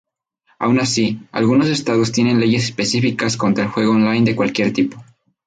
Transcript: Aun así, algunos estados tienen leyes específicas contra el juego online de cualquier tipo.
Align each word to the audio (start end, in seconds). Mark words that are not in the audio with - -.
Aun 0.57 0.79
así, 0.79 1.19
algunos 1.31 1.67
estados 1.67 2.11
tienen 2.11 2.39
leyes 2.39 2.63
específicas 2.63 3.37
contra 3.37 3.65
el 3.65 3.69
juego 3.69 3.91
online 3.91 4.25
de 4.25 4.35
cualquier 4.35 4.73
tipo. 4.73 4.97